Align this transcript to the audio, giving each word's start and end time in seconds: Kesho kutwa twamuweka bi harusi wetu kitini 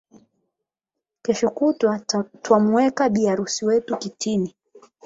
Kesho 1.23 1.49
kutwa 1.57 1.91
twamuweka 2.41 3.09
bi 3.09 3.25
harusi 3.25 3.65
wetu 3.65 3.97
kitini 3.97 4.55